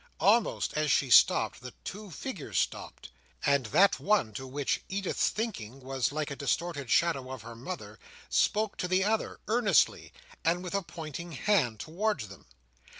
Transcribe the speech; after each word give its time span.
Almost 0.19 0.73
as 0.73 0.89
she 0.89 1.11
stopped, 1.11 1.61
the 1.61 1.75
two 1.83 2.09
figures 2.09 2.57
stopped; 2.57 3.11
and 3.45 3.67
that 3.67 3.99
one 3.99 4.33
which 4.33 4.77
to 4.77 4.81
Edith's 4.89 5.29
thinking 5.29 5.79
was 5.79 6.11
like 6.11 6.31
a 6.31 6.35
distorted 6.35 6.89
shadow 6.89 7.29
of 7.31 7.43
her 7.43 7.55
mother, 7.55 7.99
spoke 8.27 8.77
to 8.77 8.87
the 8.87 9.03
other, 9.03 9.39
earnestly, 9.47 10.11
and 10.43 10.63
with 10.63 10.73
a 10.73 10.81
pointing 10.81 11.33
hand 11.33 11.79
towards 11.79 12.29
them. 12.29 12.47